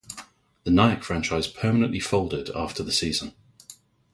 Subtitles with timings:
[0.63, 3.35] The Nyak franchise permanently folded after the season.